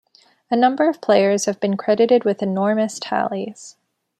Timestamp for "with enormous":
2.23-2.97